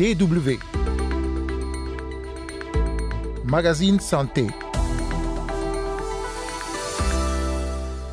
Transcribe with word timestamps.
DW. 0.00 0.56
Magazine 3.44 4.00
Santé. 4.00 4.46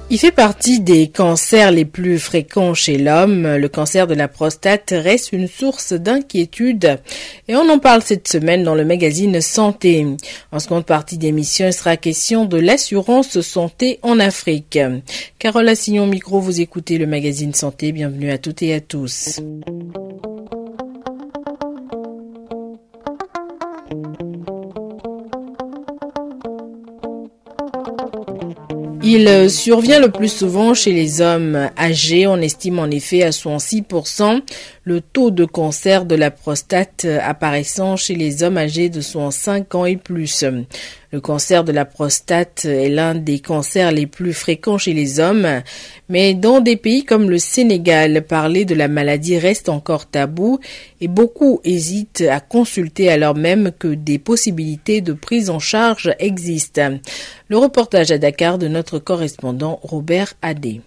Il 0.10 0.20
fait 0.20 0.34
partie 0.34 0.81
des 0.81 1.08
cancers 1.08 1.71
les 1.71 1.86
plus 1.86 2.20
fréquents 2.20 2.73
chez 2.73 2.97
l'homme. 2.97 3.55
Le 3.55 3.70
cancer 3.70 4.05
de 4.05 4.15
la 4.15 4.28
prostate 4.28 4.89
reste 4.92 5.31
une 5.31 5.47
source 5.47 5.93
d'inquiétude 5.93 7.00
et 7.47 7.55
on 7.55 7.70
en 7.70 7.79
parle 7.79 8.01
cette 8.01 8.27
semaine 8.27 8.63
dans 8.63 8.75
le 8.75 8.83
magazine 8.83 9.39
Santé. 9.39 10.05
En 10.51 10.59
seconde 10.59 10.85
partie 10.85 11.17
d'émission, 11.17 11.67
il 11.67 11.73
sera 11.73 11.95
question 11.95 12.43
de 12.43 12.57
l'assurance 12.57 13.39
santé 13.39 13.99
en 14.01 14.19
Afrique. 14.19 14.77
Carole 15.39 15.69
Assignon 15.69 16.05
Micro, 16.05 16.41
vous 16.41 16.59
écoutez 16.59 16.97
le 16.97 17.07
magazine 17.07 17.54
Santé. 17.54 17.93
Bienvenue 17.93 18.29
à 18.29 18.38
toutes 18.38 18.61
et 18.61 18.73
à 18.73 18.81
tous. 18.81 19.39
Il 29.10 29.50
survient 29.50 30.02
le 30.02 30.11
plus 30.11 30.28
souvent 30.28 30.74
chez 30.74 30.92
les 30.92 31.21
hommes 31.21 31.70
âgés. 31.78 32.28
On 32.28 32.36
estime 32.42 32.78
en 32.78 32.88
effet 32.88 33.23
à 33.23 33.30
66% 33.30 34.42
le 34.88 35.02
taux 35.02 35.31
de 35.31 35.44
cancer 35.44 36.05
de 36.05 36.16
la 36.16 36.31
prostate 36.31 37.05
apparaissant 37.22 37.97
chez 37.97 38.16
les 38.16 38.41
hommes 38.41 38.58
âgés 38.58 38.88
de 38.88 39.02
65 39.02 39.75
ans 39.75 39.83
et 39.86 39.97
plus. 39.97 40.45
Le 41.11 41.19
cancer 41.19 41.66
de 41.66 41.73
la 41.73 41.83
prostate 41.83 42.64
est 42.64 42.88
l'un 42.88 43.14
des 43.14 43.39
cancers 43.39 43.92
les 43.92 44.08
plus 44.08 44.31
fréquents 44.31 44.78
chez 44.78 44.94
les 44.94 45.19
hommes, 45.19 45.61
mais 46.08 46.36
dans 46.36 46.61
des 46.61 46.78
pays 46.78 47.03
comme 47.03 47.30
le 47.30 47.38
Sénégal, 47.38 48.22
parler 48.22 48.64
de 48.64 48.75
la 48.75 48.88
maladie 48.88 49.38
reste 49.38 49.67
encore 49.67 50.05
tabou 50.05 50.61
et 51.02 51.09
beaucoup 51.09 51.59
hésitent 51.66 52.23
à 52.31 52.39
consulter 52.39 53.09
alors 53.09 53.36
même 53.36 53.73
que 53.78 53.90
des 53.90 54.19
possibilités 54.19 55.02
de 55.02 55.12
prise 55.12 55.50
en 55.50 55.59
charge 55.59 56.14
existent. 56.19 57.00
Le 57.50 57.58
reportage 57.58 58.12
à 58.12 58.17
Dakar 58.17 58.58
de 58.58 58.69
notre 58.69 59.00
correspondant 59.00 59.81
Robert 59.84 60.36
Adé. 60.42 60.80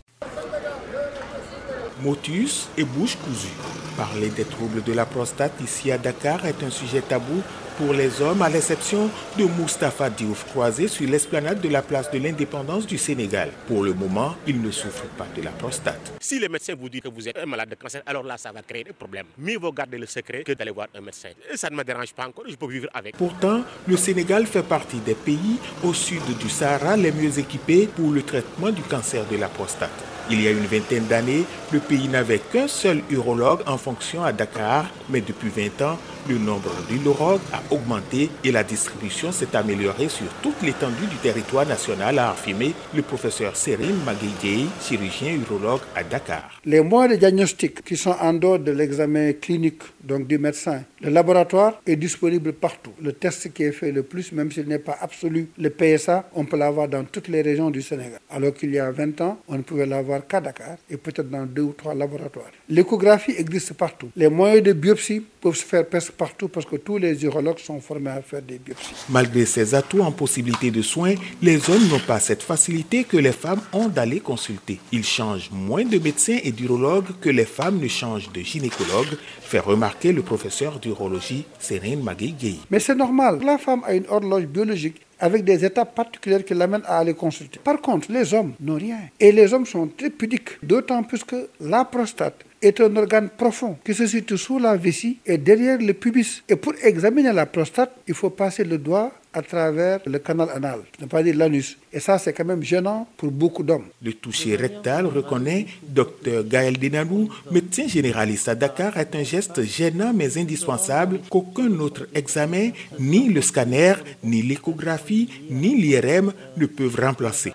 Motus 2.02 2.70
et 2.78 2.84
bouche 2.84 3.16
cousue. 3.16 3.79
Parler 4.00 4.30
des 4.30 4.46
troubles 4.46 4.82
de 4.82 4.94
la 4.94 5.04
prostate 5.04 5.60
ici 5.62 5.92
à 5.92 5.98
Dakar 5.98 6.46
est 6.46 6.62
un 6.64 6.70
sujet 6.70 7.02
tabou 7.02 7.42
pour 7.80 7.94
les 7.94 8.20
hommes, 8.20 8.42
à 8.42 8.50
l'exception 8.50 9.08
de 9.38 9.44
Mustapha 9.58 10.10
Diouf, 10.10 10.44
croisé 10.50 10.86
sur 10.86 11.08
l'esplanade 11.08 11.62
de 11.62 11.68
la 11.70 11.80
place 11.80 12.10
de 12.10 12.18
l'indépendance 12.18 12.86
du 12.86 12.98
Sénégal. 12.98 13.48
Pour 13.66 13.82
le 13.82 13.94
moment, 13.94 14.34
il 14.46 14.60
ne 14.60 14.70
souffre 14.70 15.04
pas 15.16 15.26
de 15.34 15.40
la 15.42 15.50
prostate. 15.50 16.12
Si 16.20 16.38
les 16.38 16.50
médecins 16.50 16.74
vous 16.78 16.90
disent 16.90 17.00
que 17.00 17.08
vous 17.08 17.26
êtes 17.26 17.38
un 17.38 17.46
malade 17.46 17.70
de 17.70 17.74
cancer, 17.76 18.02
alors 18.04 18.22
là, 18.22 18.36
ça 18.36 18.52
va 18.52 18.60
créer 18.60 18.84
des 18.84 18.92
problèmes. 18.92 19.24
Mieux 19.38 19.56
vaut 19.58 19.72
garder 19.72 19.96
le 19.96 20.04
secret 20.04 20.42
que 20.44 20.52
d'aller 20.52 20.72
voir 20.72 20.88
un 20.94 21.00
médecin. 21.00 21.30
Et 21.50 21.56
ça 21.56 21.70
ne 21.70 21.76
me 21.76 21.82
dérange 21.82 22.12
pas 22.12 22.26
encore, 22.26 22.44
je 22.46 22.54
peux 22.54 22.68
vivre 22.68 22.88
avec. 22.92 23.16
Pourtant, 23.16 23.62
le 23.88 23.96
Sénégal 23.96 24.44
fait 24.46 24.62
partie 24.62 24.98
des 24.98 25.14
pays 25.14 25.56
au 25.82 25.94
sud 25.94 26.20
du 26.38 26.50
Sahara 26.50 26.98
les 26.98 27.12
mieux 27.12 27.38
équipés 27.38 27.86
pour 27.96 28.10
le 28.10 28.22
traitement 28.22 28.70
du 28.70 28.82
cancer 28.82 29.24
de 29.30 29.36
la 29.38 29.48
prostate. 29.48 29.88
Il 30.32 30.40
y 30.42 30.46
a 30.46 30.50
une 30.52 30.66
vingtaine 30.66 31.06
d'années, 31.06 31.44
le 31.72 31.80
pays 31.80 32.06
n'avait 32.06 32.38
qu'un 32.38 32.68
seul 32.68 33.02
urologue 33.10 33.62
en 33.66 33.76
fonction 33.78 34.22
à 34.22 34.32
Dakar, 34.32 34.86
mais 35.08 35.20
depuis 35.22 35.48
20 35.48 35.82
ans, 35.84 35.98
le 36.30 36.38
nombre 36.38 36.70
d'urologues 36.88 37.40
a 37.52 37.60
augmenté 37.74 38.30
et 38.44 38.52
la 38.52 38.62
distribution 38.62 39.32
s'est 39.32 39.56
améliorée 39.56 40.08
sur 40.08 40.26
toute 40.42 40.62
l'étendue 40.62 41.06
du 41.10 41.16
territoire 41.16 41.66
national, 41.66 42.18
a 42.20 42.30
affirmé 42.30 42.72
le 42.94 43.02
professeur 43.02 43.56
Serine 43.56 43.96
Magueye, 44.06 44.66
chirurgien 44.80 45.34
urologue 45.34 45.80
à 45.96 46.04
Dakar. 46.04 46.60
Les 46.64 46.80
moyens 46.82 47.14
de 47.14 47.18
diagnostic 47.18 47.82
qui 47.84 47.96
sont 47.96 48.14
en 48.20 48.32
dehors 48.32 48.60
de 48.60 48.70
l'examen 48.70 49.32
clinique 49.32 49.82
donc 50.04 50.28
du 50.28 50.38
médecin, 50.38 50.84
le 51.00 51.10
laboratoire 51.10 51.80
est 51.86 51.96
disponible 51.96 52.52
partout. 52.52 52.92
Le 53.02 53.12
test 53.12 53.52
qui 53.52 53.64
est 53.64 53.72
fait 53.72 53.90
le 53.90 54.02
plus, 54.04 54.30
même 54.32 54.52
s'il 54.52 54.68
n'est 54.68 54.78
pas 54.78 54.98
absolu, 55.00 55.48
le 55.58 55.70
PSA, 55.70 56.30
on 56.34 56.44
peut 56.44 56.56
l'avoir 56.56 56.88
dans 56.88 57.04
toutes 57.04 57.28
les 57.28 57.42
régions 57.42 57.70
du 57.70 57.82
Sénégal. 57.82 58.20
Alors 58.30 58.54
qu'il 58.54 58.70
y 58.72 58.78
a 58.78 58.90
20 58.90 59.20
ans, 59.20 59.38
on 59.48 59.56
ne 59.56 59.62
pouvait 59.62 59.86
l'avoir 59.86 60.26
qu'à 60.26 60.40
Dakar 60.40 60.76
et 60.88 60.96
peut-être 60.96 61.28
dans 61.28 61.44
deux 61.46 61.62
ou 61.62 61.72
trois 61.72 61.94
laboratoires. 61.94 62.50
L'échographie 62.68 63.34
existe 63.36 63.74
partout. 63.74 64.10
Les 64.14 64.28
moyens 64.28 64.62
de 64.62 64.72
biopsie 64.72 65.24
peuvent 65.40 65.56
se 65.56 65.64
faire 65.64 65.86
presque 65.86 66.12
partout 66.20 66.48
parce 66.48 66.66
que 66.66 66.76
tous 66.76 66.98
les 66.98 67.24
urologues 67.24 67.60
sont 67.60 67.80
formés 67.80 68.10
à 68.10 68.20
faire 68.20 68.42
des 68.42 68.58
biopsies. 68.58 68.92
Malgré 69.08 69.46
ces 69.46 69.74
atouts 69.74 70.02
en 70.02 70.12
possibilité 70.12 70.70
de 70.70 70.82
soins, 70.82 71.14
les 71.40 71.58
hommes 71.70 71.86
n'ont 71.88 72.06
pas 72.12 72.20
cette 72.20 72.42
facilité 72.42 73.04
que 73.04 73.16
les 73.16 73.32
femmes 73.32 73.62
ont 73.72 73.88
d'aller 73.88 74.20
consulter. 74.20 74.78
Ils 74.92 75.08
changent 75.16 75.50
moins 75.50 75.86
de 75.94 75.98
médecins 75.98 76.38
et 76.44 76.52
d'urologues 76.52 77.12
que 77.22 77.30
les 77.30 77.46
femmes 77.46 77.78
ne 77.78 77.88
changent 77.88 78.30
de 78.36 78.42
gynécologues, 78.42 79.16
fait 79.40 79.60
remarquer 79.60 80.12
le 80.12 80.20
professeur 80.20 80.78
d'urologie 80.78 81.46
Serine 81.58 82.02
Magui 82.02 82.60
Mais 82.70 82.80
c'est 82.80 82.94
normal. 83.06 83.40
La 83.42 83.56
femme 83.56 83.82
a 83.86 83.94
une 83.94 84.04
horloge 84.10 84.44
biologique 84.44 85.00
avec 85.18 85.42
des 85.44 85.64
étapes 85.64 85.94
particulières 85.94 86.44
qui 86.44 86.52
l'amènent 86.52 86.84
à 86.86 86.98
aller 86.98 87.14
consulter. 87.14 87.58
Par 87.64 87.80
contre, 87.80 88.12
les 88.12 88.34
hommes 88.34 88.52
n'ont 88.60 88.76
rien. 88.86 89.00
Et 89.18 89.32
les 89.32 89.54
hommes 89.54 89.66
sont 89.74 89.86
très 89.98 90.10
pudiques, 90.10 90.52
d'autant 90.62 91.02
plus 91.02 91.24
que 91.24 91.48
la 91.60 91.84
prostate 91.86 92.44
est 92.62 92.80
un 92.80 92.94
organe 92.96 93.28
profond 93.30 93.76
qui 93.84 93.94
se 93.94 94.06
situe 94.06 94.36
sous 94.38 94.58
la 94.58 94.76
vessie 94.76 95.18
et 95.26 95.38
derrière 95.38 95.78
le 95.78 95.94
pubis. 95.94 96.42
Et 96.48 96.56
pour 96.56 96.74
examiner 96.82 97.32
la 97.32 97.46
prostate, 97.46 97.92
il 98.06 98.14
faut 98.14 98.30
passer 98.30 98.64
le 98.64 98.78
doigt 98.78 99.12
à 99.32 99.42
travers 99.42 100.00
le 100.06 100.18
canal 100.18 100.48
anal, 100.54 100.80
ne 101.00 101.06
pas 101.06 101.22
dire 101.22 101.36
l'anus. 101.36 101.78
Et 101.92 102.00
ça, 102.00 102.18
c'est 102.18 102.32
quand 102.32 102.44
même 102.44 102.62
gênant 102.62 103.06
pour 103.16 103.30
beaucoup 103.30 103.62
d'hommes. 103.62 103.86
Le 104.02 104.12
toucher 104.12 104.56
rectal, 104.56 105.06
reconnaît 105.06 105.66
Dr 105.82 106.44
Gaël 106.44 106.76
Denanou, 106.78 107.28
médecin 107.50 107.86
généraliste 107.86 108.48
à 108.48 108.54
Dakar, 108.54 108.96
est 108.98 109.14
un 109.14 109.22
geste 109.22 109.62
gênant 109.62 110.12
mais 110.12 110.36
indispensable 110.36 111.20
qu'aucun 111.30 111.70
autre 111.78 112.08
examen, 112.14 112.70
ni 112.98 113.28
le 113.28 113.40
scanner, 113.40 113.94
ni 114.24 114.42
l'échographie, 114.42 115.28
ni 115.48 115.76
l'IRM 115.80 116.32
ne 116.56 116.66
peuvent 116.66 117.00
remplacer 117.00 117.52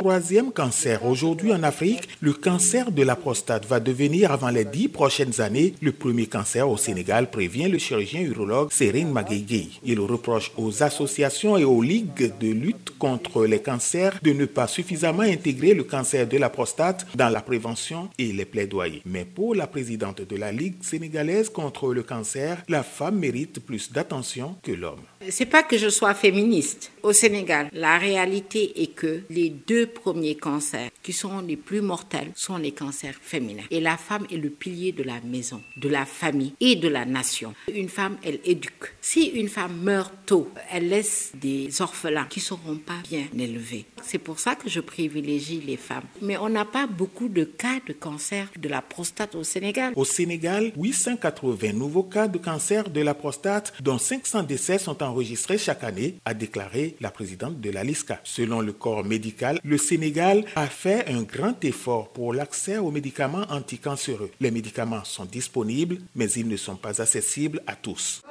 troisième 0.00 0.50
cancer. 0.50 1.04
Aujourd'hui 1.04 1.52
en 1.52 1.62
Afrique, 1.62 2.08
le 2.22 2.32
cancer 2.32 2.90
de 2.90 3.02
la 3.02 3.16
prostate 3.16 3.66
va 3.66 3.80
devenir 3.80 4.32
avant 4.32 4.48
les 4.48 4.64
dix 4.64 4.88
prochaines 4.88 5.42
années 5.42 5.74
le 5.82 5.92
premier 5.92 6.26
cancer 6.26 6.66
au 6.70 6.78
Sénégal, 6.78 7.30
prévient 7.30 7.68
le 7.68 7.76
chirurgien 7.76 8.22
urologue 8.22 8.72
Serine 8.72 9.12
Maguigui. 9.12 9.78
Il 9.84 10.00
reproche 10.00 10.52
aux 10.56 10.82
associations 10.82 11.58
et 11.58 11.64
aux 11.64 11.82
ligues 11.82 12.32
de 12.40 12.48
lutte 12.48 12.96
contre 12.98 13.44
les 13.44 13.60
cancers 13.60 14.18
de 14.22 14.32
ne 14.32 14.46
pas 14.46 14.66
suffisamment 14.66 15.20
intégrer 15.22 15.74
le 15.74 15.84
cancer 15.84 16.26
de 16.26 16.38
la 16.38 16.48
prostate 16.48 17.06
dans 17.14 17.28
la 17.28 17.42
prévention 17.42 18.08
et 18.16 18.32
les 18.32 18.46
plaidoyers. 18.46 19.02
Mais 19.04 19.26
pour 19.26 19.54
la 19.54 19.66
présidente 19.66 20.22
de 20.22 20.36
la 20.36 20.50
Ligue 20.50 20.82
sénégalaise 20.82 21.50
contre 21.50 21.92
le 21.92 22.02
cancer, 22.02 22.56
la 22.70 22.82
femme 22.82 23.18
mérite 23.18 23.60
plus 23.60 23.92
d'attention 23.92 24.56
que 24.62 24.72
l'homme. 24.72 25.09
C'est 25.28 25.46
pas 25.46 25.62
que 25.62 25.76
je 25.76 25.90
sois 25.90 26.14
féministe. 26.14 26.92
Au 27.02 27.12
Sénégal, 27.12 27.68
la 27.74 27.98
réalité 27.98 28.82
est 28.82 28.94
que 28.94 29.22
les 29.28 29.50
deux 29.50 29.86
premiers 29.86 30.34
cancers 30.34 30.90
qui 31.02 31.12
sont 31.12 31.40
les 31.40 31.56
plus 31.56 31.82
mortels 31.82 32.30
sont 32.34 32.56
les 32.56 32.72
cancers 32.72 33.14
féminins. 33.20 33.64
Et 33.70 33.80
la 33.80 33.96
femme 33.98 34.26
est 34.32 34.36
le 34.36 34.48
pilier 34.48 34.92
de 34.92 35.02
la 35.02 35.20
maison, 35.20 35.62
de 35.76 35.88
la 35.88 36.06
famille 36.06 36.54
et 36.60 36.76
de 36.76 36.88
la 36.88 37.04
nation. 37.04 37.54
Une 37.72 37.88
femme, 37.88 38.16
elle 38.24 38.40
éduque. 38.44 38.94
Si 39.00 39.26
une 39.26 39.48
femme 39.48 39.78
meurt 39.82 40.12
tôt, 40.24 40.48
elle 40.70 40.88
laisse 40.88 41.32
des 41.34 41.82
orphelins 41.82 42.26
qui 42.30 42.40
seront 42.40 42.76
pas 42.76 43.00
bien 43.08 43.26
élevés. 43.38 43.84
C'est 44.02 44.18
pour 44.18 44.38
ça 44.40 44.54
que 44.54 44.68
je 44.68 44.80
privilégie 44.80 45.62
les 45.66 45.76
femmes. 45.76 46.04
Mais 46.22 46.38
on 46.38 46.48
n'a 46.48 46.64
pas 46.64 46.86
beaucoup 46.86 47.28
de 47.28 47.44
cas 47.44 47.80
de 47.86 47.92
cancer 47.92 48.48
de 48.58 48.68
la 48.68 48.82
prostate 48.82 49.34
au 49.34 49.44
Sénégal. 49.44 49.92
Au 49.96 50.04
Sénégal, 50.04 50.72
880 50.76 51.72
nouveaux 51.74 52.04
cas 52.04 52.28
de 52.28 52.38
cancer 52.38 52.88
de 52.88 53.00
la 53.00 53.14
prostate, 53.14 53.72
dont 53.80 53.98
500 53.98 54.44
décès 54.44 54.78
sont 54.78 55.02
enregistrés 55.10 55.58
chaque 55.58 55.84
année, 55.84 56.16
a 56.24 56.34
déclaré 56.34 56.96
la 57.00 57.10
présidente 57.10 57.60
de 57.60 57.70
la 57.70 57.84
LISCA. 57.84 58.20
Selon 58.24 58.60
le 58.60 58.72
corps 58.72 59.04
médical, 59.04 59.60
le 59.62 59.78
Sénégal 59.78 60.44
a 60.56 60.66
fait 60.66 61.06
un 61.08 61.22
grand 61.22 61.62
effort 61.64 62.08
pour 62.08 62.32
l'accès 62.32 62.78
aux 62.78 62.90
médicaments 62.90 63.44
anticancéreux. 63.50 64.30
Les 64.40 64.50
médicaments 64.50 65.04
sont 65.04 65.24
disponibles, 65.24 65.98
mais 66.14 66.30
ils 66.32 66.48
ne 66.48 66.56
sont 66.56 66.76
pas 66.76 67.02
accessibles 67.02 67.62
à 67.66 67.74
tous. 67.74 68.22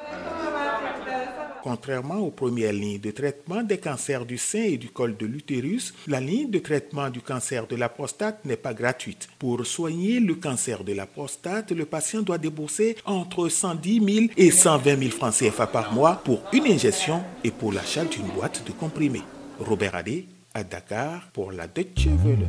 Contrairement 1.64 2.20
aux 2.20 2.32
premières 2.32 2.74
lignes 2.74 3.00
de 3.00 3.12
traitement 3.12 3.64
des 3.64 3.78
cancers 3.78 4.26
du 4.26 4.38
sein 4.38 4.64
et 4.64 4.78
du 4.78 4.90
col 4.90 5.18
de 5.18 5.26
l'utérus, 5.26 5.94
la 6.08 6.20
ligne 6.20 6.50
de 6.50 6.60
traitement 6.60 7.10
du 7.10 7.22
cancer 7.22 7.68
de 7.68 7.76
la 7.76 7.90
prostate 7.90 8.46
n'est 8.46 8.58
pas 8.58 8.74
gratuite. 8.74 9.28
Pour 9.40 9.66
soigner 9.66 10.20
le 10.20 10.36
cancer 10.36 10.84
de 10.84 10.94
la 10.94 11.06
prostate, 11.06 11.72
le 11.72 11.86
patient 11.86 12.22
doit 12.22 12.38
débourser 12.38 12.96
entre 13.06 13.50
110 13.50 14.14
000 14.14 14.26
et 14.38 14.52
120 14.52 15.00
000 15.00 15.12
francs 15.12 15.34
CFA 15.34 15.68
par 15.68 15.94
mois 15.94 16.22
pour 16.24 16.42
une 16.54 16.66
ingestion 16.68 17.22
et 17.44 17.52
pour 17.52 17.74
l'achat 17.74 18.06
d'une 18.06 18.28
boîte 18.28 18.64
de 18.66 18.72
comprimés. 18.72 19.24
Robert 19.60 19.96
Adé, 19.96 20.26
à 20.54 20.64
Dakar, 20.64 21.30
pour 21.34 21.52
la 21.52 21.68
Deutsche 21.68 22.08
Welle. 22.24 22.48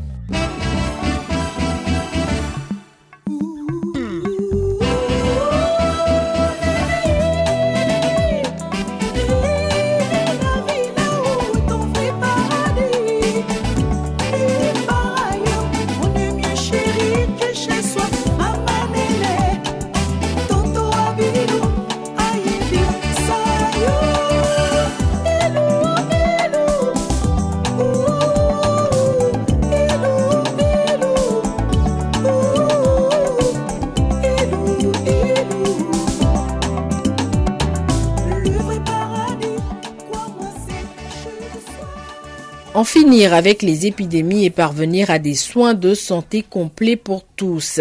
Finir 43.11 43.35
avec 43.35 43.63
les 43.63 43.89
épidémies 43.89 44.45
et 44.45 44.51
parvenir 44.51 45.11
à 45.11 45.19
des 45.19 45.35
soins 45.35 45.75
de 45.75 45.95
santé 45.95 46.45
complets 46.49 46.95
pour 46.95 47.25
tous. 47.25 47.81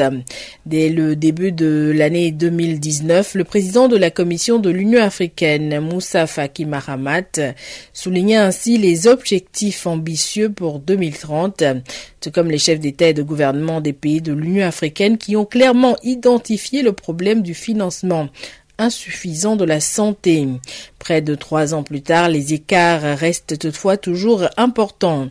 Dès 0.65 0.89
le 0.89 1.15
début 1.15 1.51
de 1.51 1.93
l'année 1.95 2.31
2019, 2.31 3.35
le 3.35 3.43
président 3.43 3.87
de 3.87 3.95
la 3.95 4.09
Commission 4.09 4.57
de 4.57 4.71
l'Union 4.71 5.03
africaine, 5.03 5.81
Moussa 5.81 6.25
Faki 6.25 6.65
Mahamat, 6.65 7.53
soulignait 7.93 8.37
ainsi 8.37 8.79
les 8.79 9.05
objectifs 9.05 9.85
ambitieux 9.85 10.49
pour 10.49 10.79
2030, 10.79 11.63
tout 12.21 12.31
comme 12.31 12.49
les 12.49 12.57
chefs 12.57 12.79
d'État 12.79 13.09
et 13.09 13.13
de 13.13 13.21
gouvernement 13.21 13.81
des 13.81 13.93
pays 13.93 14.21
de 14.21 14.33
l'Union 14.33 14.65
africaine 14.65 15.19
qui 15.19 15.35
ont 15.35 15.45
clairement 15.45 15.95
identifié 16.01 16.81
le 16.81 16.93
problème 16.93 17.43
du 17.43 17.53
financement 17.53 18.29
insuffisant 18.79 19.55
de 19.55 19.65
la 19.65 19.79
santé. 19.79 20.47
Près 20.97 21.21
de 21.21 21.35
trois 21.35 21.75
ans 21.75 21.83
plus 21.83 22.01
tard, 22.01 22.29
les 22.29 22.53
écarts 22.53 23.17
restent 23.17 23.59
toutefois 23.59 23.97
toujours 23.97 24.45
importants. 24.57 25.29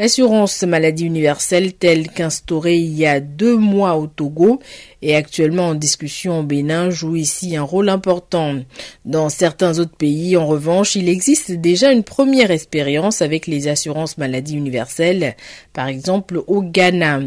L'assurance 0.00 0.62
maladie 0.62 1.04
universelle 1.04 1.74
telle 1.74 2.08
qu'instaurée 2.08 2.78
il 2.78 2.94
y 2.96 3.04
a 3.04 3.20
deux 3.20 3.58
mois 3.58 3.96
au 3.96 4.06
Togo 4.06 4.58
et 5.02 5.14
actuellement 5.14 5.68
en 5.68 5.74
discussion 5.74 6.40
au 6.40 6.42
Bénin 6.42 6.88
joue 6.88 7.16
ici 7.16 7.54
un 7.54 7.62
rôle 7.64 7.90
important. 7.90 8.60
Dans 9.04 9.28
certains 9.28 9.78
autres 9.78 9.96
pays, 9.98 10.38
en 10.38 10.46
revanche, 10.46 10.96
il 10.96 11.06
existe 11.06 11.52
déjà 11.52 11.92
une 11.92 12.02
première 12.02 12.50
expérience 12.50 13.20
avec 13.20 13.46
les 13.46 13.68
assurances 13.68 14.16
maladie 14.16 14.56
universelles, 14.56 15.36
par 15.74 15.88
exemple 15.88 16.42
au 16.46 16.62
Ghana. 16.62 17.20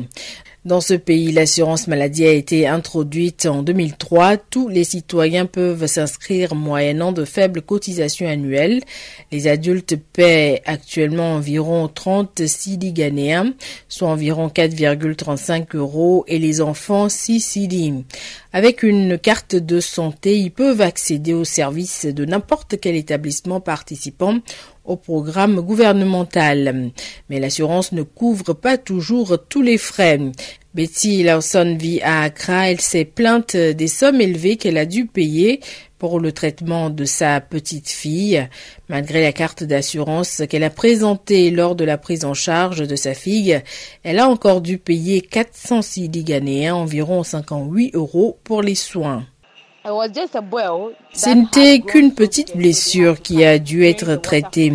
Dans 0.66 0.80
ce 0.80 0.94
pays, 0.94 1.34
l'assurance 1.34 1.90
maladie 1.90 2.26
a 2.26 2.32
été 2.32 2.68
introduite 2.68 3.46
en 3.48 3.64
2003. 3.64 4.38
Tous 4.38 4.70
les 4.70 4.86
citoyens 4.86 5.46
peuvent 5.46 5.88
s'inscrire 5.88 6.56
moyennant 6.56 7.12
de 7.12 7.26
faibles 7.26 7.62
cotisations 7.62 8.30
annuelles. 8.30 8.82
Les 9.34 9.50
adultes 9.50 9.98
paient 10.14 10.62
actuellement 10.66 11.34
environ 11.34 11.90
36 11.94 12.78
ghanéens, 12.94 13.54
soit 13.90 14.08
environ 14.08 14.48
4,35 14.48 15.76
euros, 15.76 16.24
et 16.30 16.40
les 16.40 16.62
enfants 16.62 17.10
6 17.10 17.42
cedi. 17.42 18.06
Avec 18.54 18.84
une 18.84 19.18
carte 19.18 19.56
de 19.56 19.82
santé, 19.82 20.38
ils 20.38 20.52
peuvent 20.52 20.80
accéder 20.80 21.34
aux 21.34 21.44
services 21.44 22.06
de 22.06 22.24
n'importe 22.24 22.80
quel 22.80 22.96
établissement 22.96 23.60
participant 23.60 24.40
au 24.86 24.96
programme 24.96 25.62
gouvernemental. 25.62 26.92
Mais 27.30 27.40
l'assurance 27.40 27.92
ne 27.92 28.04
couvre 28.04 28.54
pas 28.54 28.78
toujours 28.78 29.38
tous 29.50 29.62
les 29.62 29.78
frais. 29.78 30.20
Betty 30.74 31.24
Lawson 31.24 31.78
vit 31.80 32.02
à 32.02 32.24
Accra. 32.24 32.70
Elle 32.70 32.82
s'est 32.82 33.06
plainte 33.06 33.56
des 33.56 33.88
sommes 33.88 34.22
élevées 34.22 34.58
qu'elle 34.58 34.78
a 34.78 34.86
dû 34.86 35.06
payer 35.06 35.60
pour 36.00 36.20
le 36.20 36.32
traitement 36.32 36.90
de 36.90 37.06
sa 37.06 37.40
petite 37.40 37.90
fille. 37.90 38.48
Malgré 38.90 39.22
la 39.22 39.32
carte 39.32 39.64
d'assurance 39.64 40.42
qu'elle 40.50 40.64
a 40.64 40.70
présentée 40.70 41.50
lors 41.50 41.76
de 41.76 41.86
la 41.86 41.98
prise 41.98 42.26
en 42.26 42.34
charge 42.34 42.86
de 42.86 42.96
sa 42.96 43.14
fille, 43.14 43.62
elle 44.04 44.20
a 44.20 44.28
encore 44.28 44.62
dû 44.62 44.78
payer 44.80 45.22
406 45.22 46.10
ghanéens, 46.10 46.76
environ 46.76 47.24
58 47.24 47.96
euros 47.96 48.38
pour 48.44 48.62
les 48.62 48.76
soins. 48.76 49.26
Ce 49.86 51.30
n'était 51.30 51.80
qu'une 51.80 52.14
petite 52.14 52.56
blessure 52.56 53.22
qui 53.22 53.44
a 53.44 53.60
dû 53.60 53.86
être 53.86 54.16
traitée. 54.16 54.72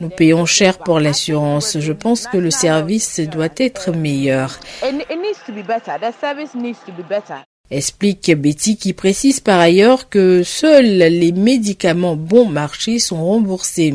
Nous 0.00 0.08
payons 0.08 0.46
cher 0.46 0.78
pour 0.78 1.00
l'assurance. 1.00 1.78
Je 1.80 1.92
pense 1.92 2.26
que 2.28 2.38
le 2.38 2.50
service 2.50 3.18
doit 3.20 3.48
être 3.56 3.90
meilleur. 3.90 4.60
Explique 7.70 8.30
Betty 8.36 8.76
qui 8.76 8.92
précise 8.92 9.40
par 9.40 9.58
ailleurs 9.58 10.08
que 10.10 10.42
seuls 10.42 10.98
les 10.98 11.32
médicaments 11.32 12.16
bon 12.16 12.44
marché 12.46 12.98
sont 12.98 13.24
remboursés. 13.24 13.94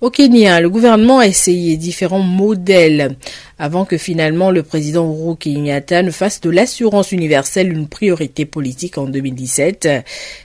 Au 0.00 0.10
Kenya, 0.10 0.60
le 0.60 0.68
gouvernement 0.68 1.20
a 1.20 1.26
essayé 1.26 1.76
différents 1.76 2.18
modèles 2.18 3.16
avant 3.58 3.84
que 3.84 3.98
finalement 3.98 4.50
le 4.50 4.62
président 4.62 5.04
Uhuru 5.04 5.36
Kenyatta 5.36 6.02
ne 6.02 6.10
fasse 6.10 6.40
de 6.40 6.50
l'assurance 6.50 7.12
universelle 7.12 7.72
une 7.72 7.88
priorité 7.88 8.44
politique 8.44 8.98
en 8.98 9.06
2017. 9.06 9.88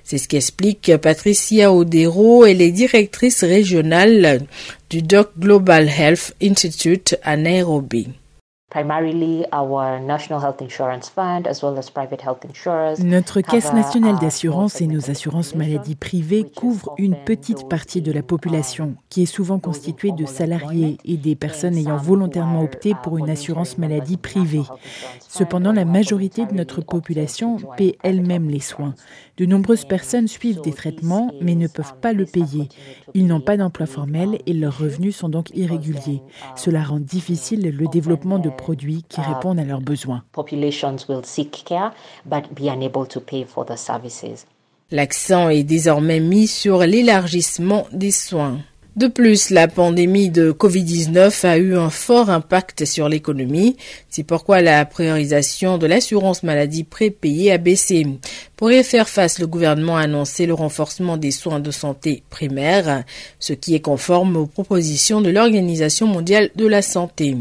C'est 0.04 0.18
ce 0.18 0.28
qu'explique 0.28 0.96
Patricia 0.98 1.74
Odero. 1.74 2.46
Elle 2.46 2.62
est 2.62 2.72
directrice 2.72 3.44
régionale 3.44 4.42
du 4.90 5.02
Doc 5.02 5.32
Global 5.38 5.88
Health 5.90 6.36
Institute 6.42 7.18
à 7.24 7.38
Nairobi. 7.38 8.08
Notre 13.04 13.42
caisse 13.42 13.74
nationale 13.74 14.20
d'assurance 14.20 14.80
et 14.80 14.86
nos 14.86 15.10
assurances 15.10 15.56
maladies 15.56 15.96
privées 15.96 16.46
couvrent 16.56 16.94
une 17.00 17.16
petite 17.16 17.68
partie 17.68 18.04
de 18.04 18.12
la 18.12 18.22
population, 18.22 18.94
qui 19.10 19.24
est 19.24 19.26
souvent 19.26 19.58
constituée 19.58 20.12
de 20.12 20.26
salariés 20.26 20.98
et 21.04 21.18
des 21.18 21.36
personnes 21.36 21.78
ayant 21.78 21.98
volontairement 21.98 22.62
opté 22.62 22.94
pour 23.02 23.18
une 23.18 23.32
assurance 23.32 23.80
maladie 23.80 24.18
privée. 24.18 24.64
Cependant, 25.28 25.72
la 25.72 25.86
majorité 25.86 26.46
de 26.46 26.54
notre 26.54 26.82
population 26.82 27.58
paie 27.76 27.98
elle-même 28.04 28.50
les 28.50 28.60
soins. 28.60 28.94
De 29.38 29.48
nombreuses 29.48 29.86
personnes 29.86 30.28
suivent 30.28 30.62
des 30.62 30.74
traitements 30.74 31.32
mais 31.42 31.56
ne 31.56 31.68
peuvent 31.68 31.96
pas 32.02 32.14
le 32.14 32.26
payer. 32.26 32.70
Ils 33.16 33.26
n'ont 33.26 33.42
pas 33.42 33.58
d'emploi 33.58 33.88
formel 33.88 34.38
et 34.46 34.54
leurs 34.54 34.78
revenus 34.78 35.16
sont 35.16 35.30
donc 35.30 35.50
irréguliers. 35.56 36.22
Cela 36.56 36.84
rend 36.84 37.00
difficile 37.00 37.76
le 37.76 37.88
développement 37.88 38.38
de 38.38 38.50
produits 38.62 39.04
qui 39.08 39.22
répondent 39.22 39.60
à 39.60 39.64
leurs 39.64 39.82
besoins. 39.82 40.24
L'accent 44.92 45.50
est 45.50 45.64
désormais 45.64 46.20
mis 46.20 46.48
sur 46.48 46.80
l'élargissement 46.80 47.86
des 47.92 48.12
soins. 48.12 48.58
De 48.96 49.08
plus, 49.08 49.52
la 49.52 49.68
pandémie 49.68 50.30
de 50.30 50.52
Covid-19 50.52 51.46
a 51.46 51.58
eu 51.58 51.78
un 51.78 51.90
fort 51.90 52.30
impact 52.30 52.86
sur 52.86 53.08
l'économie. 53.08 53.78
C'est 54.10 54.24
pourquoi 54.24 54.62
la 54.62 54.84
priorisation 54.84 55.78
de 55.78 55.86
l'assurance 55.86 56.44
maladie 56.44 56.84
prépayée 56.84 57.52
a 57.52 57.58
baissé. 57.58 58.06
Pour 58.58 58.72
y 58.72 58.84
faire 58.84 59.08
face, 59.08 59.40
le 59.40 59.48
gouvernement 59.48 59.96
a 59.96 60.02
annoncé 60.02 60.48
le 60.48 60.54
renforcement 60.54 61.18
des 61.18 61.32
soins 61.32 61.60
de 61.60 61.72
santé 61.72 62.24
primaires, 62.30 63.06
ce 63.40 63.54
qui 63.54 63.76
est 63.76 63.80
conforme 63.80 64.36
aux 64.36 64.48
propositions 64.48 65.22
de 65.22 65.30
l'Organisation 65.30 66.08
mondiale 66.08 66.50
de 66.56 66.68
la 66.68 66.82
santé. 66.82 67.38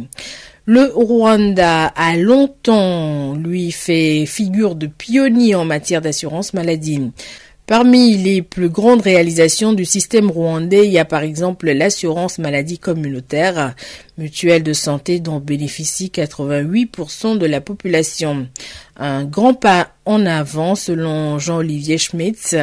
Le 0.70 0.92
Rwanda 0.94 1.86
a 1.86 2.14
longtemps, 2.18 3.34
lui, 3.34 3.72
fait 3.72 4.26
figure 4.26 4.74
de 4.74 4.86
pionnier 4.86 5.54
en 5.54 5.64
matière 5.64 6.02
d'assurance 6.02 6.52
maladie. 6.52 7.10
Parmi 7.68 8.16
les 8.16 8.40
plus 8.40 8.70
grandes 8.70 9.02
réalisations 9.02 9.74
du 9.74 9.84
système 9.84 10.30
rwandais, 10.30 10.86
il 10.86 10.90
y 10.90 10.98
a 10.98 11.04
par 11.04 11.20
exemple 11.20 11.70
l'assurance 11.70 12.38
maladie 12.38 12.78
communautaire, 12.78 13.74
mutuelle 14.16 14.62
de 14.62 14.72
santé 14.72 15.20
dont 15.20 15.38
bénéficie 15.38 16.10
88% 16.12 17.36
de 17.36 17.44
la 17.44 17.60
population. 17.60 18.48
Un 18.96 19.24
grand 19.24 19.52
pas 19.52 19.90
en 20.06 20.24
avant 20.24 20.76
selon 20.76 21.38
Jean-Olivier 21.38 21.98
Schmitz, 21.98 22.56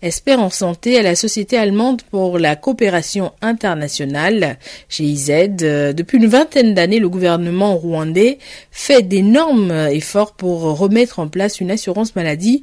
expert 0.00 0.40
en 0.40 0.48
santé 0.48 0.98
à 0.98 1.02
la 1.02 1.14
Société 1.14 1.58
allemande 1.58 2.00
pour 2.10 2.38
la 2.38 2.56
coopération 2.56 3.32
internationale, 3.42 4.58
GIZ. 4.88 5.48
Depuis 5.58 6.16
une 6.16 6.26
vingtaine 6.28 6.72
d'années, 6.72 6.98
le 6.98 7.10
gouvernement 7.10 7.76
rwandais 7.76 8.38
fait 8.70 9.02
d'énormes 9.02 9.70
efforts 9.70 10.32
pour 10.32 10.62
remettre 10.78 11.18
en 11.18 11.28
place 11.28 11.60
une 11.60 11.70
assurance 11.70 12.16
maladie 12.16 12.62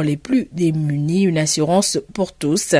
les 0.00 0.16
plus 0.16 0.48
démunis, 0.52 1.22
une 1.22 1.38
assurance 1.38 1.98
pour 2.12 2.32
tous. 2.32 2.74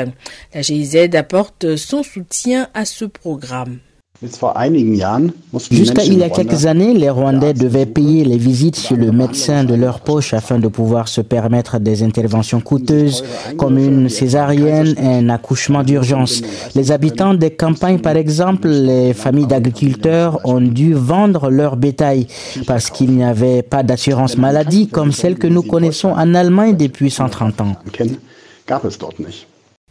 La 0.55 0.63
GIZ 0.63 1.15
apporte 1.15 1.77
son 1.77 2.03
soutien 2.03 2.69
à 2.75 2.85
ce 2.85 3.05
programme. 3.05 3.79
Jusqu'à 5.71 6.05
il 6.05 6.19
y 6.19 6.23
a 6.23 6.31
quelques 6.31 6.67
années, 6.67 6.95
les 6.95 7.11
Rwandais 7.11 7.53
devaient 7.55 7.87
payer 7.87 8.25
les 8.25 8.39
visites 8.39 8.79
chez 8.79 8.97
le 8.97 9.13
médecin 9.13 9.65
de 9.65 9.75
leur 9.75 10.01
poche 10.01 10.35
afin 10.35 10.59
de 10.59 10.69
pouvoir 10.69 11.09
se 11.09 11.21
permettre 11.21 11.79
des 11.79 12.03
interventions 12.03 12.61
coûteuses 12.61 13.25
comme 13.57 13.79
une 13.79 14.09
césarienne 14.09 14.95
et 14.99 15.07
un 15.07 15.29
accouchement 15.29 15.83
d'urgence. 15.83 16.43
Les 16.75 16.93
habitants 16.93 17.35
des 17.35 17.51
campagnes, 17.51 17.99
par 17.99 18.17
exemple, 18.17 18.69
les 18.69 19.15
familles 19.15 19.47
d'agriculteurs 19.47 20.41
ont 20.45 20.61
dû 20.61 20.95
vendre 20.95 21.51
leur 21.51 21.77
bétail 21.77 22.27
parce 22.67 22.91
qu'il 22.91 23.13
n'y 23.13 23.25
avait 23.25 23.63
pas 23.63 23.83
d'assurance 23.83 24.37
maladie 24.37 24.89
comme 24.89 25.13
celle 25.13 25.37
que 25.37 25.47
nous 25.47 25.63
connaissons 25.63 26.11
en 26.11 26.35
Allemagne 26.35 26.77
depuis 26.77 27.11
130 27.11 27.61
ans. 27.61 27.77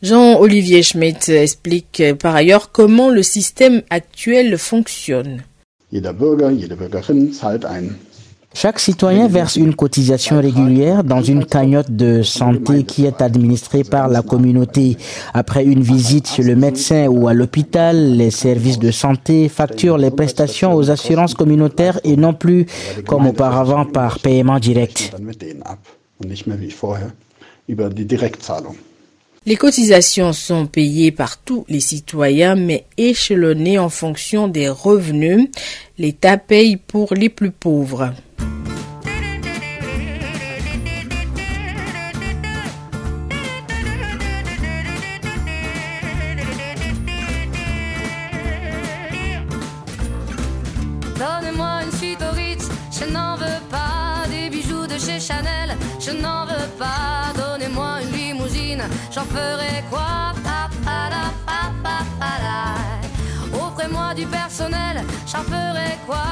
Jean-Olivier 0.04 0.84
Schmidt 0.84 1.32
explique 1.32 2.04
par 2.22 2.36
ailleurs 2.36 2.74
comment 2.74 3.10
le 3.10 3.24
système 3.24 3.84
actuel 3.90 4.58
fonctionne. 4.58 5.44
Chaque 8.54 8.80
citoyen 8.80 9.30
verse 9.30 9.56
une 9.56 9.74
cotisation 9.74 10.42
régulière 10.42 11.06
dans 11.06 11.22
une 11.22 11.46
cagnotte 11.46 11.90
de 11.90 12.22
santé 12.22 12.84
qui 12.84 13.06
est 13.06 13.22
administrée 13.22 13.86
par 13.86 14.10
la 14.10 14.22
communauté. 14.22 14.98
Après 15.34 15.64
une 15.64 15.82
visite 15.82 16.28
chez 16.28 16.44
le 16.44 16.58
médecin 16.58 17.08
ou 17.08 17.30
à 17.30 17.34
l'hôpital, 17.34 18.18
les 18.18 18.30
services 18.30 18.80
de 18.80 18.92
santé 18.92 19.48
facturent 19.48 19.98
les 19.98 20.12
prestations 20.12 20.76
aux 20.76 20.92
assurances 20.92 21.34
communautaires 21.34 22.02
et 22.04 22.18
non 22.18 22.34
plus 22.34 22.66
comme 23.08 23.26
auparavant 23.26 23.86
par 23.86 24.20
paiement 24.20 24.60
direct. 24.60 25.14
Les 29.46 29.58
cotisations 29.58 30.32
sont 30.32 30.68
payées 30.68 31.12
par 31.12 31.38
tous 31.38 31.66
les 31.68 31.82
citoyens, 31.82 32.56
mais 32.56 32.86
échelonnées 32.98 33.78
en 33.78 33.90
fonction 33.90 34.48
des 34.48 34.70
revenus. 34.70 35.50
L'État 35.98 36.38
paye 36.38 36.78
pour 36.78 37.14
les 37.14 37.28
plus 37.28 37.52
pauvres. 37.52 38.14
Donnez-moi 51.20 51.82
une 51.84 51.98
suite 51.98 52.20
au 52.22 52.34
Ritz, 52.34 52.70
je 52.98 53.12
n'en 53.12 53.36
veux 53.36 53.62
pas 53.70 54.24
des 54.30 54.50
bijoux 54.50 54.88
de 54.88 54.98
chez 54.98 55.20
Chanel, 55.20 55.76
je 56.00 56.12
n'en 56.12 56.46
veux 56.46 56.70
pas. 56.80 57.23
J'en 59.13 59.25
ferai 59.25 59.84
quoi? 59.91 60.34
Offrez-moi 63.53 64.13
du 64.15 64.25
personnel, 64.25 65.03
j'en 65.27 65.43
ferai 65.43 65.98
quoi? 66.08 66.24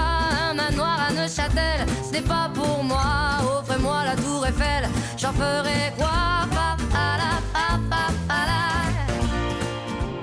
Un 0.50 0.54
manoir 0.54 1.00
à 1.08 1.14
Neuchâtel, 1.14 1.86
ce 2.06 2.12
n'est 2.14 2.22
pas 2.22 2.50
pour 2.54 2.84
moi. 2.84 3.38
Offrez-moi 3.60 4.04
la 4.06 4.16
tour 4.16 4.46
Eiffel, 4.48 4.90
j'en 5.18 5.34
ferai 5.34 5.94
quoi? 5.98 6.10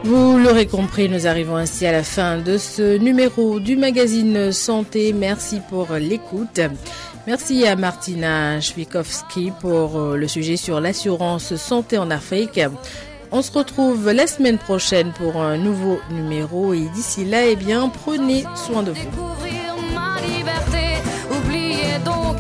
Vous 0.05 0.39
l'aurez 0.39 0.67
compris, 0.67 1.11
nous 1.11 1.27
arrivons 1.27 1.57
ainsi 1.57 1.85
à 1.85 1.93
la 1.93 2.03
fin 2.03 2.39
de 2.39 2.57
ce 2.57 2.97
numéro 2.97 3.61
du 3.61 3.77
magazine 3.77 4.53
Santé. 4.53 5.13
Merci 5.13 5.61
pour 5.69 5.93
l'écoute. 5.93 6.61
Merci 7.29 7.67
à 7.67 7.77
Martina 7.77 8.59
Schwikowski 8.59 9.53
pour 9.61 9.99
euh, 9.99 10.17
le 10.17 10.27
sujet 10.27 10.57
sur 10.57 10.81
l'assurance 10.81 11.57
santé 11.57 11.99
en 11.99 12.11
Afrique. 12.11 12.59
On 13.31 13.43
se 13.43 13.53
retrouve 13.53 14.11
la 14.11 14.27
semaine 14.27 14.57
prochaine 14.57 15.13
pour 15.13 15.37
un 15.37 15.59
nouveau 15.59 16.01
numéro 16.11 16.73
et 16.73 16.89
d'ici 16.95 17.27
là, 17.27 17.45
eh 17.45 17.55
bien, 17.55 17.91
prenez 17.91 18.45
soin 18.55 18.83
de 18.83 18.93
vous. 18.93 19.11
Découvrir 19.11 19.77
ma 19.93 20.19
liberté, 20.23 21.03
oubliez 21.31 21.99
donc 22.03 22.39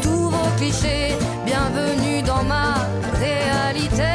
tous 0.00 0.30
vos 0.30 0.56
clichés. 0.56 1.14
Bienvenue 1.44 2.22
dans 2.22 2.42
ma 2.42 2.88
réalité. 3.18 4.12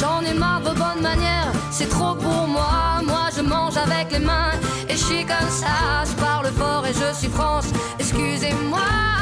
J'en 0.00 0.22
ai 0.22 0.34
marre 0.34 0.60
de 0.60 0.70
bonnes 0.70 1.02
manières, 1.02 1.50
c'est 1.72 1.88
trop 1.88 2.14
pour 2.14 2.46
moi. 2.46 2.91
Avec 3.74 4.12
les 4.12 4.18
mains 4.18 4.52
et 4.86 4.92
je 4.92 4.98
suis 4.98 5.24
comme 5.24 5.48
ça. 5.48 6.04
Je 6.04 6.12
parle 6.20 6.46
fort 6.52 6.84
et 6.86 6.92
je 6.92 7.16
suis 7.18 7.28
France, 7.28 7.66
excusez-moi. 7.98 9.21